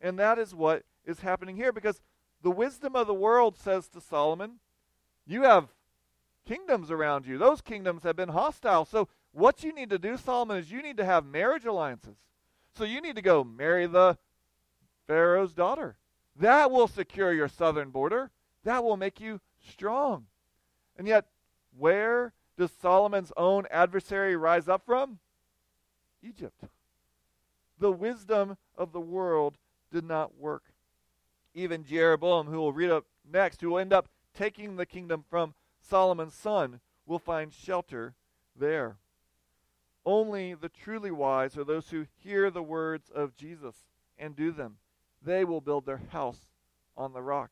[0.00, 2.00] And that is what is happening here because
[2.42, 4.60] the wisdom of the world says to Solomon,
[5.26, 5.68] You have
[6.46, 7.38] kingdoms around you.
[7.38, 8.84] Those kingdoms have been hostile.
[8.84, 12.16] So, what you need to do, Solomon, is you need to have marriage alliances.
[12.76, 14.18] So, you need to go marry the
[15.06, 15.96] Pharaoh's daughter.
[16.36, 18.30] That will secure your southern border.
[18.64, 20.26] That will make you strong.
[20.96, 21.26] And yet,
[21.76, 25.18] where does Solomon's own adversary rise up from?
[26.22, 26.64] Egypt.
[27.78, 29.56] The wisdom of the world
[29.90, 30.64] did not work.
[31.54, 35.54] Even Jeroboam, who will read up next, who will end up taking the kingdom from
[35.80, 38.14] Solomon's son, will find shelter
[38.54, 38.98] there.
[40.04, 43.84] Only the truly wise are those who hear the words of Jesus
[44.18, 44.76] and do them.
[45.22, 46.52] They will build their house
[46.96, 47.50] on the rock.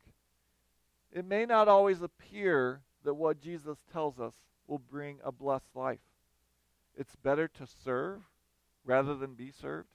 [1.13, 4.35] It may not always appear that what Jesus tells us
[4.67, 6.01] will bring a blessed life.
[6.97, 8.23] It's better to serve
[8.85, 9.89] rather than be served.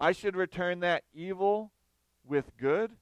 [0.00, 1.72] I should return that evil
[2.24, 2.92] with good.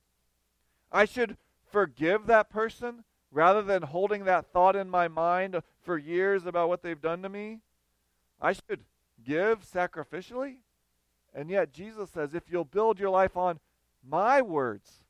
[0.90, 1.36] I should
[1.70, 6.82] forgive that person rather than holding that thought in my mind for years about what
[6.82, 7.60] they've done to me.
[8.40, 8.84] I should
[9.24, 10.56] give sacrificially.
[11.34, 13.60] And yet, Jesus says, if you'll build your life on
[14.02, 15.04] my words,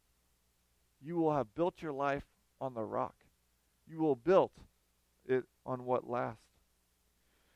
[1.01, 2.24] you will have built your life
[2.61, 3.14] on the rock.
[3.87, 4.51] You will build
[5.27, 6.42] it on what lasts.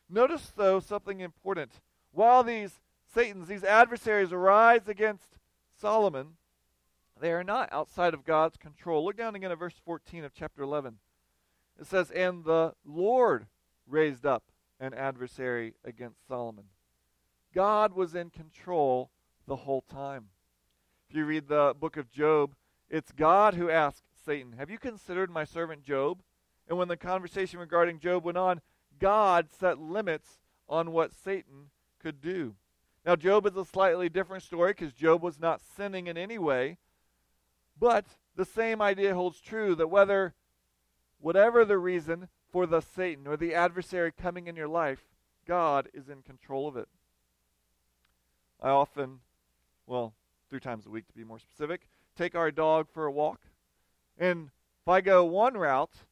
[0.09, 1.73] Notice, though, something important.
[2.13, 2.81] While these
[3.15, 5.39] Satan's, these adversaries arise against
[5.79, 6.37] Solomon,
[7.21, 9.05] they are not outside of God's control.
[9.05, 10.99] Look down again at verse 14 of chapter 11.
[11.81, 13.47] It says, And the Lord
[13.87, 14.45] raised up
[14.81, 16.65] an adversary against Solomon.
[17.55, 19.11] God was in control
[19.47, 20.31] the whole time.
[21.09, 22.55] If you read the book of Job,
[22.89, 26.23] it's God who asked Satan, Have you considered my servant Job?
[26.69, 28.61] And when the conversation regarding Job went on,
[28.99, 31.71] God set limits on what Satan
[32.01, 32.55] could do.
[33.05, 36.79] Now, Job is a slightly different story because Job was not sinning in any way.
[37.79, 40.35] But the same idea holds true that whether,
[41.21, 45.05] whatever the reason for the Satan or the adversary coming in your life,
[45.47, 46.89] God is in control of it.
[48.61, 49.21] I often,
[49.87, 50.15] well,
[50.49, 53.41] three times a week to be more specific, take our dog for a walk.
[54.17, 54.51] And
[54.83, 56.05] if I go one route,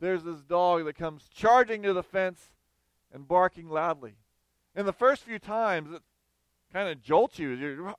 [0.00, 2.50] there's this dog that comes charging to the fence
[3.12, 4.16] and barking loudly.
[4.74, 6.02] And the first few times, it
[6.74, 7.50] kind of jolts you.
[7.50, 7.94] You're,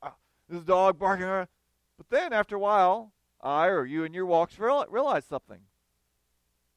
[0.49, 1.25] this dog barking.
[1.25, 5.61] But then after a while, I or you in your walks realize something.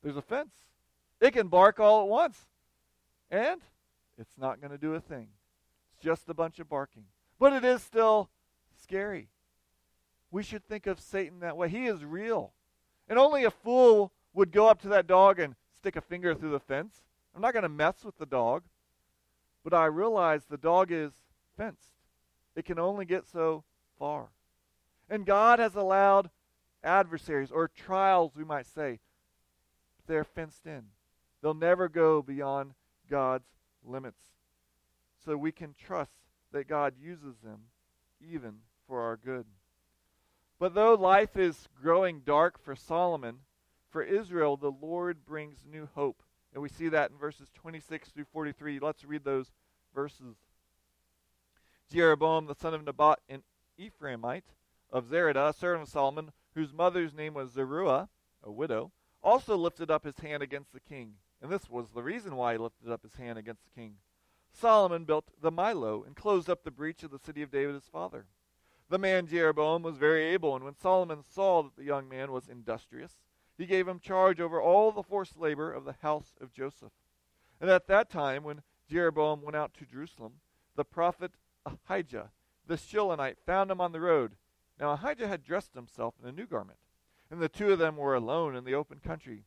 [0.03, 0.55] There's a fence.
[1.21, 2.47] It can bark all at once.
[3.31, 3.61] And
[4.17, 5.27] it's not going to do a thing.
[5.93, 7.05] It's just a bunch of barking.
[7.39, 8.31] But it is still
[8.81, 9.29] scary.
[10.31, 11.69] We should think of Satan that way.
[11.69, 12.53] He is real.
[13.09, 16.53] And only a fool would go up to that dog and stick a finger through
[16.53, 17.03] the fence.
[17.35, 18.63] I'm not going to mess with the dog.
[19.65, 21.11] But I realize the dog is
[21.59, 21.93] fenced.
[22.57, 23.65] It can only get so
[23.99, 24.29] far.
[25.11, 26.31] And God has allowed
[26.83, 29.01] adversaries or trials, we might say,
[30.07, 30.85] they're fenced in.
[31.43, 32.73] They'll never go beyond
[33.11, 33.49] God's
[33.85, 34.23] limits.
[35.25, 36.13] So we can trust
[36.53, 37.61] that God uses them
[38.21, 38.55] even
[38.87, 39.45] for our good.
[40.59, 43.41] But though life is growing dark for Solomon,
[43.91, 46.23] for Israel, the Lord brings new hope.
[46.53, 48.79] And we see that in verses 26 through 43.
[48.81, 49.53] Let's read those
[49.95, 50.37] verses.
[51.91, 53.43] Jeroboam, the son of Nebat, an
[53.79, 54.53] Ephraimite
[54.91, 58.09] of Zereda, a servant of Solomon, whose mother's name was Zeruiah,
[58.43, 61.15] a widow, also lifted up his hand against the king.
[61.41, 63.97] And this was the reason why he lifted up his hand against the king.
[64.53, 67.87] Solomon built the Millo and closed up the breach of the city of David his
[67.87, 68.27] father.
[68.91, 72.49] The man Jeroboam was very able, and when Solomon saw that the young man was
[72.49, 73.19] industrious,
[73.57, 76.93] he gave him charge over all the forced labor of the house of Joseph.
[77.61, 80.35] And at that time, when Jeroboam went out to Jerusalem,
[80.77, 81.33] the prophet
[81.67, 82.31] Ahijah,
[82.67, 84.37] the Shilonite, found him on the road.
[84.79, 86.79] Now Ahijah had dressed himself in a new garment,
[87.31, 89.45] and the two of them were alone in the open country.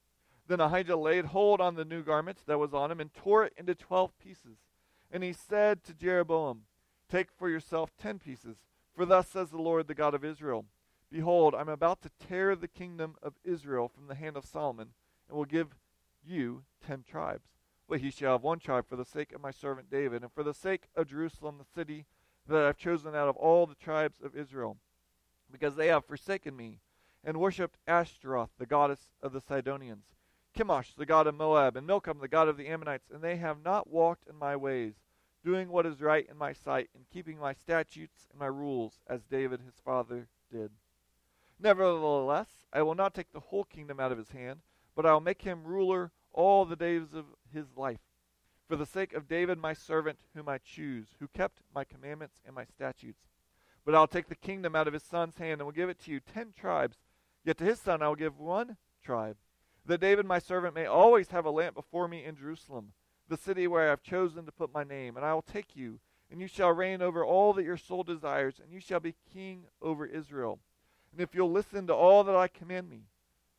[0.48, 3.54] Then Ahijah laid hold on the new garment that was on him and tore it
[3.58, 4.58] into twelve pieces.
[5.12, 6.64] And he said to Jeroboam,
[7.10, 8.58] Take for yourself ten pieces,
[8.96, 10.66] for thus says the Lord, the God of Israel
[11.12, 14.94] Behold, I am about to tear the kingdom of Israel from the hand of Solomon,
[15.28, 15.76] and will give
[16.24, 17.50] you ten tribes.
[17.92, 20.44] But he shall have one tribe for the sake of my servant David, and for
[20.44, 22.06] the sake of Jerusalem, the city
[22.48, 24.78] that I have chosen out of all the tribes of Israel,
[25.52, 26.80] because they have forsaken me
[27.22, 30.06] and worshipped Ashtoreth, the goddess of the Sidonians.
[30.58, 33.62] Chemosh, the god of Moab, and Milcom, the god of the Ammonites, and they have
[33.62, 34.94] not walked in my ways,
[35.44, 39.26] doing what is right in my sight, and keeping my statutes and my rules, as
[39.26, 40.72] David his father did.
[41.60, 44.62] Nevertheless, I will not take the whole kingdom out of his hand,
[44.96, 48.00] but I will make him ruler all the days of his life.
[48.68, 52.56] For the sake of David my servant, whom I choose, who kept my commandments and
[52.56, 53.24] my statutes.
[53.86, 56.12] But I'll take the kingdom out of his son's hand, and will give it to
[56.12, 56.98] you ten tribes.
[57.44, 59.38] Yet to his son I will give one tribe
[59.86, 62.94] that David my servant may always have a lamp before me in Jerusalem,
[63.28, 65.18] the city where I have chosen to put my name.
[65.18, 68.62] And I will take you, and you shall reign over all that your soul desires,
[68.62, 70.60] and you shall be king over Israel.
[71.12, 73.02] And if you'll listen to all that I command me,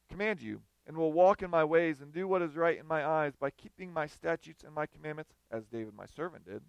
[0.08, 3.06] command you, and will walk in my ways and do what is right in my
[3.06, 6.62] eyes by keeping my statutes and my commandments, as David my servant did,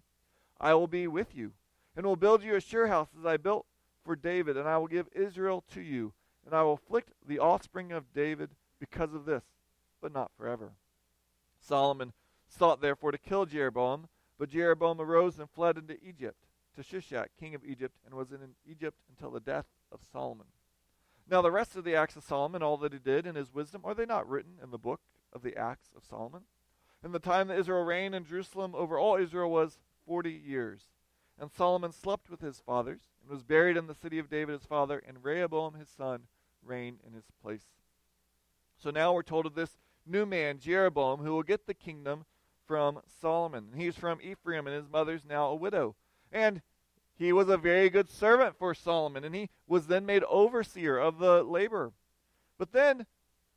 [0.60, 1.52] I will be with you,
[1.96, 3.66] and will build you a sure house as I built
[4.04, 6.12] for David, and I will give Israel to you,
[6.44, 9.44] and I will afflict the offspring of David because of this,
[10.00, 10.72] but not forever.
[11.60, 12.12] Solomon
[12.46, 16.38] sought therefore to kill Jeroboam, but Jeroboam arose and fled into Egypt,
[16.76, 20.46] to Shishak, king of Egypt, and was in Egypt until the death of Solomon.
[21.28, 23.82] Now the rest of the acts of Solomon, all that he did in his wisdom,
[23.84, 25.00] are they not written in the book
[25.32, 26.42] of the acts of Solomon?
[27.02, 30.82] In the time that Israel reigned in Jerusalem over all Israel was forty years.
[31.38, 34.66] And Solomon slept with his fathers, and was buried in the city of David his
[34.66, 36.22] father, and Rehoboam his son
[36.62, 37.66] reigned in his place.
[38.76, 42.24] So now we're told of this new man, Jeroboam, who will get the kingdom
[42.66, 43.68] from Solomon.
[43.72, 45.96] And He's from Ephraim, and his mother's now a widow.
[46.32, 46.62] And
[47.16, 51.18] he was a very good servant for Solomon, and he was then made overseer of
[51.18, 51.92] the labor.
[52.58, 53.06] But then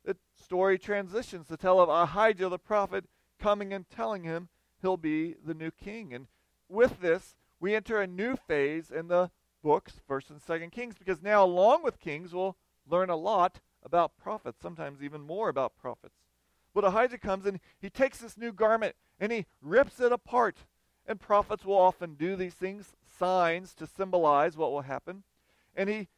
[0.04, 3.04] the story transitions to tell of Ahijah the prophet
[3.38, 4.48] coming and telling him
[4.80, 6.14] he'll be the new king.
[6.14, 6.26] And
[6.68, 9.30] with this, we enter a new phase in the
[9.62, 12.56] books, First and Second Kings, because now, along with Kings, we'll
[12.88, 16.14] learn a lot about prophets, sometimes even more about prophets.
[16.74, 20.58] But Ahijah comes and he takes this new garment and he rips it apart.
[21.06, 25.22] And prophets will often do these things, signs to symbolize what will happen.
[25.74, 26.08] And he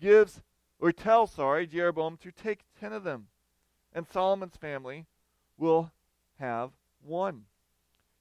[0.00, 0.42] gives,
[0.78, 3.28] or tells, sorry, Jeroboam to take ten of them.
[3.92, 5.06] And Solomon's family
[5.58, 5.90] will
[6.38, 6.70] have
[7.02, 7.42] one.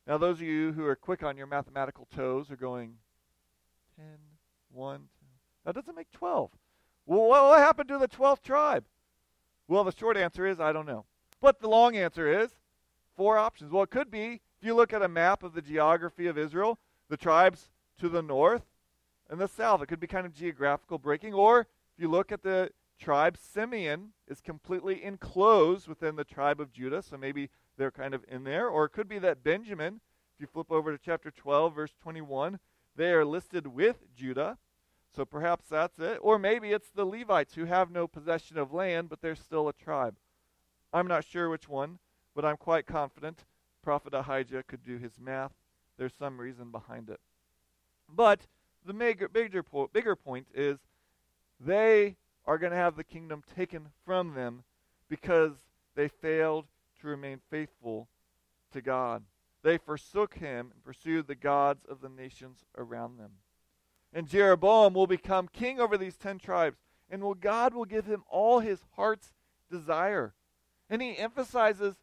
[0.08, 2.96] Now, those of you who are quick on your mathematical toes are going
[3.96, 4.06] 10,
[4.72, 5.06] 1, 2.
[5.66, 6.50] That doesn't make 12.
[7.06, 8.86] Well, what happened to the 12th tribe?
[9.68, 11.06] Well, the short answer is I don't know.
[11.42, 12.52] But the long answer is
[13.16, 13.72] four options.
[13.72, 16.80] Well, it could be, if you look at a map of the geography of Israel,
[17.10, 18.64] the tribes to the north
[19.30, 19.82] and the south.
[19.82, 21.34] It could be kind of geographical breaking.
[21.34, 26.72] Or if you look at the tribe, Simeon is completely enclosed within the tribe of
[26.74, 28.68] Judah, so maybe they're kind of in there.
[28.68, 30.02] Or it could be that Benjamin,
[30.36, 32.60] if you flip over to chapter 12, verse 21,
[32.96, 34.58] they are listed with Judah.
[35.16, 36.20] So perhaps that's it.
[36.22, 39.74] Or maybe it's the Levites who have no possession of land, but they're still a
[39.74, 40.16] tribe.
[40.94, 42.00] I'm not sure which one,
[42.36, 43.46] but I'm quite confident
[43.82, 45.54] Prophet Ahijah could do his math.
[45.98, 47.20] There's some reason behind it.
[48.14, 48.48] But
[48.86, 50.80] the major, bigger, bigger point is
[51.60, 54.64] they are going to have the kingdom taken from them
[55.10, 55.54] because
[55.96, 56.66] they failed
[57.02, 58.08] to remain faithful
[58.72, 59.24] to God.
[59.62, 63.32] They forsook him and pursued the gods of the nations around them.
[64.14, 66.78] And Jeroboam will become king over these ten tribes.
[67.10, 69.34] And will God will give him all his heart's
[69.70, 70.34] desire.
[70.90, 71.96] And he emphasizes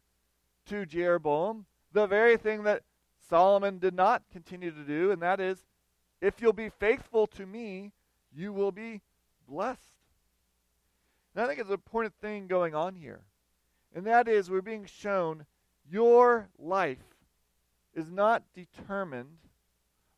[0.67, 2.83] to Jeroboam the very thing that
[3.29, 5.65] Solomon did not continue to do, and that is,
[6.21, 7.91] if you'll be faithful to me,
[8.35, 9.01] you will be
[9.47, 9.79] blessed.
[11.35, 13.21] And I think it's an important thing going on here.
[13.95, 15.45] And that is, we're being shown
[15.89, 16.97] your life
[17.93, 19.37] is not determined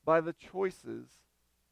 [0.05, 1.07] by the choices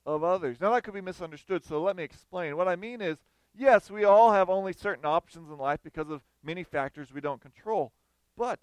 [0.06, 0.62] of others.
[0.62, 2.56] Now, that could be misunderstood, so let me explain.
[2.56, 3.18] What I mean is,
[3.56, 7.42] yes, we all have only certain options in life because of many factors we don't
[7.42, 7.92] control.
[8.38, 8.60] But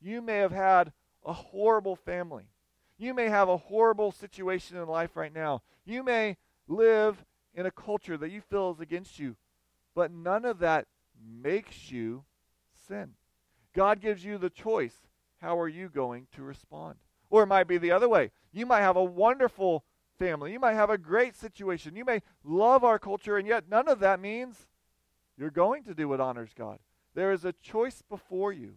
[0.00, 0.92] you may have had
[1.24, 2.48] a horrible family.
[2.98, 5.62] You may have a horrible situation in life right now.
[5.84, 9.36] You may live in a culture that you feel is against you.
[9.94, 10.86] But none of that
[11.42, 12.24] makes you
[12.88, 13.14] sin.
[13.74, 14.94] God gives you the choice.
[15.40, 16.96] How are you going to respond?
[17.28, 18.30] Or it might be the other way.
[18.52, 19.84] You might have a wonderful
[20.18, 20.52] family.
[20.52, 21.96] You might have a great situation.
[21.96, 24.68] You may love our culture, and yet none of that means
[25.36, 26.78] you're going to do what honors God.
[27.14, 28.74] There is a choice before you.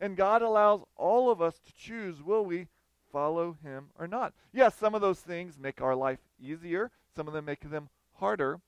[0.00, 2.66] And God allows all of us to choose will we
[3.12, 4.32] follow him or not.
[4.52, 8.60] Yes, some of those things make our life easier, some of them make them harder.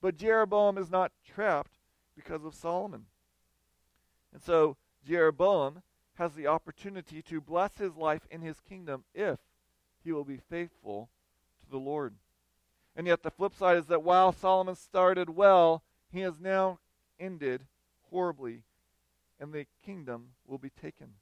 [0.00, 1.78] But Jeroboam is not trapped
[2.16, 3.06] because of Solomon.
[4.32, 4.76] And so
[5.06, 5.82] Jeroboam
[6.14, 9.38] has the opportunity to bless his life in his kingdom if
[10.02, 11.10] he will be faithful
[11.62, 12.14] to the Lord.
[12.96, 16.78] And yet the flip side is that while Solomon started well, he has now
[17.18, 17.66] ended
[18.10, 18.62] horribly.
[19.38, 21.14] and the kingdom will be taken.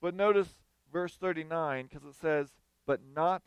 [0.00, 0.54] But notice
[0.92, 2.48] verse 39 because it says,
[2.86, 3.42] But not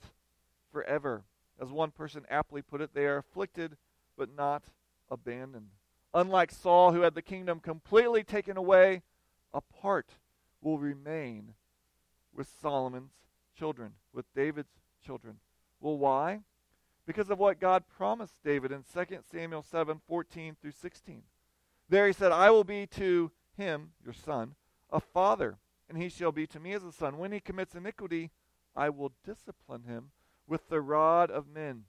[0.71, 1.23] forever.
[1.61, 3.77] As one person aptly put it, they are afflicted
[4.17, 4.63] but not
[5.09, 5.69] abandoned.
[6.13, 9.03] Unlike Saul, who had the kingdom completely taken away,
[9.53, 10.11] a part
[10.61, 11.53] will remain
[12.33, 13.11] with Solomon's
[13.57, 14.73] children, with David's
[15.05, 15.37] children.
[15.79, 16.41] Well, why?
[17.05, 21.23] Because of what God promised David in 2 Samuel 7 14 through 16.
[21.87, 24.55] There he said, I will be to him, your son,
[24.91, 25.57] a father,
[25.89, 27.17] and he shall be to me as a son.
[27.17, 28.31] When he commits iniquity,
[28.75, 30.11] I will discipline him
[30.47, 31.83] with the rod of men,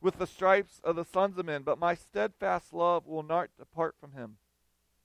[0.00, 1.62] with the stripes of the sons of men.
[1.62, 4.36] But my steadfast love will not depart from him,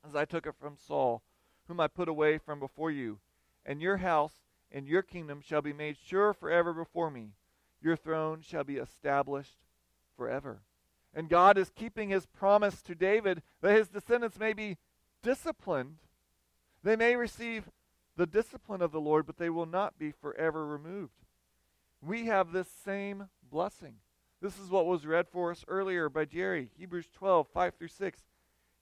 [0.07, 1.23] as I took it from Saul,
[1.67, 3.19] whom I put away from before you.
[3.65, 4.33] And your house
[4.71, 7.29] and your kingdom shall be made sure forever before me.
[7.81, 9.57] Your throne shall be established
[10.17, 10.61] forever.
[11.13, 14.77] And God is keeping his promise to David that his descendants may be
[15.21, 15.97] disciplined.
[16.83, 17.69] They may receive
[18.15, 21.25] the discipline of the Lord, but they will not be forever removed.
[22.01, 23.95] We have this same blessing.
[24.41, 28.21] This is what was read for us earlier by Jerry, Hebrews 12, 5 through 6.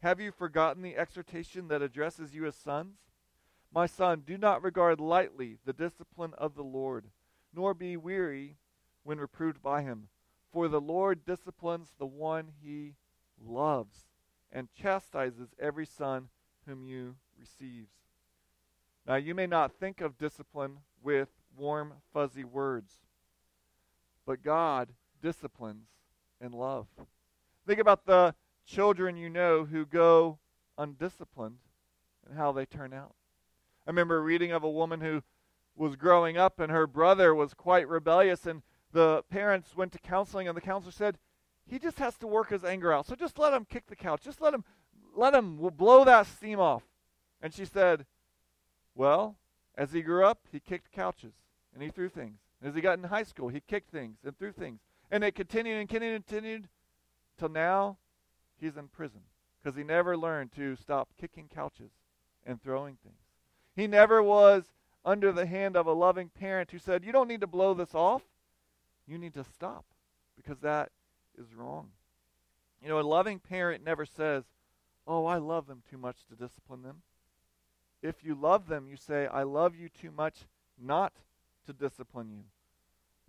[0.02, 2.98] Have you forgotten the exhortation that addresses you as sons?
[3.74, 7.06] My son, do not regard lightly the discipline of the Lord,
[7.54, 8.58] nor be weary
[9.04, 10.08] when reproved by him.
[10.52, 12.96] For the Lord disciplines the one he
[13.40, 14.08] loves,
[14.52, 16.30] and chastises every son
[16.68, 18.01] whom you receives.
[19.08, 22.94] Now, you may not think of discipline with warm, fuzzy words,
[24.26, 24.90] but God
[25.22, 25.88] disciplines
[26.40, 26.88] in love.
[27.66, 28.36] Think about the
[28.66, 30.40] children you know who go
[30.78, 31.58] undisciplined
[32.26, 33.16] and how they turn out.
[33.86, 35.24] I remember reading of a woman who
[35.76, 40.48] was growing up and her brother was quite rebellious and the parents went to counseling
[40.48, 41.18] and the counselor said
[41.66, 43.08] he just has to work his anger out.
[43.08, 44.22] So just let him kick the couch.
[44.24, 44.64] Just let him
[45.16, 46.84] let him blow that steam off.
[47.42, 48.06] And she said,
[48.96, 49.38] "Well,
[49.76, 51.34] as he grew up, he kicked couches
[51.74, 52.40] and he threw things.
[52.62, 54.82] As he got in high school, he kicked things and threw things.
[55.10, 56.70] And it continued and continued and continued
[57.38, 57.98] till now
[58.60, 59.22] he's in prison
[59.62, 61.92] because he never learned to stop kicking couches
[62.46, 63.16] and throwing things.
[63.76, 64.66] He never was
[65.04, 67.96] under the hand of a loving parent who said, You don't need to blow this
[67.96, 68.24] off.
[69.08, 69.86] You need to stop
[70.36, 70.92] because that
[71.38, 71.90] is wrong.
[72.82, 74.44] You know, a loving parent never says,
[75.08, 77.02] Oh, I love them too much to discipline them.
[78.02, 80.46] If you love them, you say, I love you too much
[80.80, 81.14] not
[81.68, 82.44] to discipline you.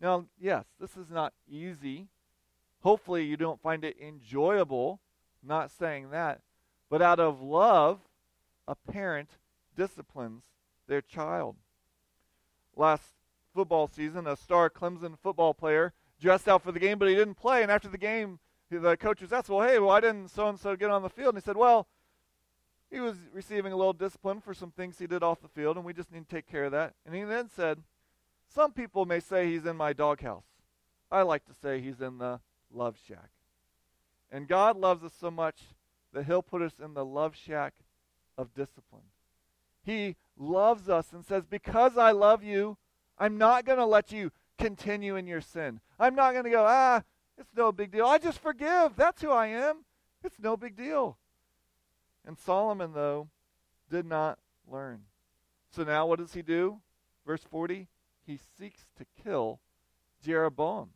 [0.01, 2.09] Now, yes, this is not easy.
[2.83, 5.01] Hopefully, you don't find it enjoyable.
[5.43, 6.41] Not saying that.
[6.89, 8.01] But out of love,
[8.67, 9.31] a parent
[9.77, 10.45] disciplines
[10.89, 11.57] their child.
[12.77, 13.13] Last
[13.55, 17.35] football season, a star Clemson football player dressed out for the game, but he didn't
[17.35, 17.63] play.
[17.63, 18.39] And after the game,
[18.71, 21.35] the coach was asked, Well, hey, why didn't so and so get on the field?
[21.35, 21.87] And he said, Well,
[22.93, 25.85] he was receiving a little discipline for some things he did off the field, and
[25.85, 26.95] we just need to take care of that.
[27.07, 27.79] And he then said,
[28.55, 30.45] Some people may say he's in my doghouse.
[31.11, 32.41] I like to say he's in the
[32.73, 33.31] love shack.
[34.31, 35.61] And God loves us so much
[36.13, 37.73] that he'll put us in the love shack
[38.37, 39.03] of discipline.
[39.83, 42.77] He loves us and says, Because I love you,
[43.19, 45.81] I'm not going to let you continue in your sin.
[45.99, 47.03] I'm not going to go, ah,
[47.39, 48.07] it's no big deal.
[48.07, 48.97] I just forgive.
[48.97, 49.85] That's who I am.
[50.23, 51.17] It's no big deal.
[52.27, 53.29] And Solomon, though,
[53.91, 54.39] did not
[54.71, 55.03] learn.
[55.71, 56.81] So now what does he do?
[57.27, 57.89] Verse 40
[58.27, 59.61] he seeks to kill
[60.25, 60.91] Jeroboam.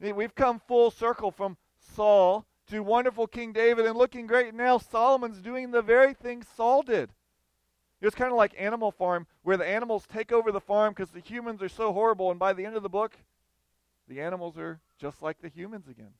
[0.00, 4.54] We've come full circle from Saul to wonderful King David and looking great.
[4.54, 7.10] Now Solomon's doing the very thing Saul did.
[8.00, 11.20] It's kind of like Animal Farm, where the animals take over the farm because the
[11.20, 13.12] humans are so horrible, and by the end of the book,
[14.08, 16.14] the animals are just like the humans again.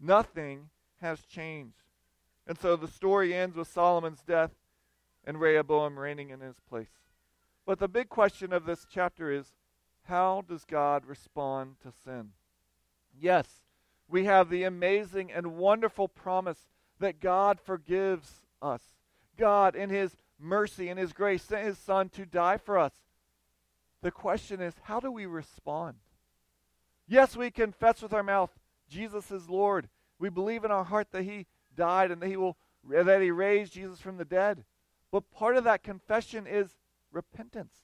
[0.00, 0.70] Nothing
[1.02, 1.87] has changed.
[2.48, 4.52] And so the story ends with Solomon's death
[5.24, 6.88] and Rehoboam reigning in his place.
[7.66, 9.52] But the big question of this chapter is
[10.04, 12.30] how does God respond to sin?
[13.20, 13.46] Yes,
[14.08, 16.66] we have the amazing and wonderful promise
[16.98, 18.80] that God forgives us.
[19.36, 22.92] God, in his mercy and his grace, sent his son to die for us.
[24.00, 25.96] The question is, how do we respond?
[27.06, 28.50] Yes, we confess with our mouth
[28.88, 29.88] Jesus is Lord.
[30.18, 31.46] We believe in our heart that he
[31.78, 32.58] died and that he will
[32.88, 34.64] that he raised Jesus from the dead.
[35.10, 36.76] But part of that confession is
[37.12, 37.74] repentance.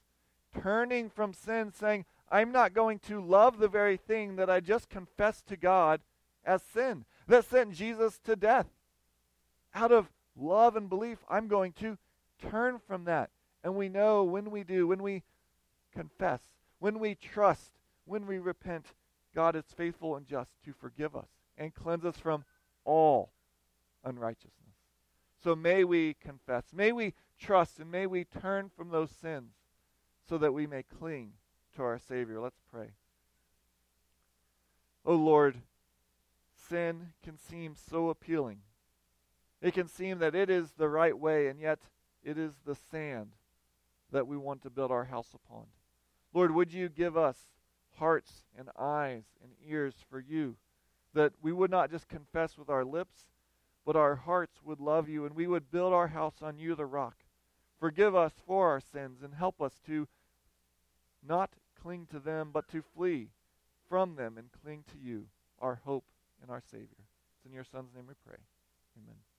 [0.53, 4.89] Turning from sin, saying, I'm not going to love the very thing that I just
[4.89, 6.01] confessed to God
[6.43, 8.67] as sin, that sent Jesus to death.
[9.73, 11.97] Out of love and belief, I'm going to
[12.39, 13.29] turn from that.
[13.63, 15.23] And we know when we do, when we
[15.93, 16.41] confess,
[16.79, 17.71] when we trust,
[18.05, 18.85] when we repent,
[19.33, 21.27] God is faithful and just to forgive us
[21.57, 22.45] and cleanse us from
[22.85, 23.31] all
[24.05, 24.75] unrighteousness.
[25.43, 29.51] So may we confess, may we trust, and may we turn from those sins
[30.27, 31.33] so that we may cling
[31.75, 32.39] to our Savior.
[32.39, 32.91] Let's pray.
[35.05, 35.57] Oh Lord,
[36.69, 38.59] sin can seem so appealing.
[39.61, 41.79] It can seem that it is the right way, and yet
[42.23, 43.31] it is the sand
[44.11, 45.65] that we want to build our house upon.
[46.33, 47.37] Lord, would you give us
[47.97, 50.55] hearts and eyes and ears for you,
[51.13, 53.27] that we would not just confess with our lips,
[53.85, 56.85] but our hearts would love you, and we would build our house on you, the
[56.85, 57.17] rock.
[57.79, 60.07] Forgive us for our sins, and help us to
[61.27, 63.29] not cling to them, but to flee
[63.87, 65.27] from them and cling to you,
[65.59, 66.05] our hope
[66.41, 67.05] and our Savior.
[67.37, 68.37] It's in your Son's name we pray.
[68.97, 69.34] Amen.